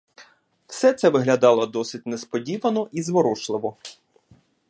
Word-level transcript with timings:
Все 0.67 0.93
це 0.93 1.09
виглядало 1.09 1.65
досить 1.65 2.07
несподівано 2.07 2.87
і 2.91 3.01
зворушливо. 3.03 3.77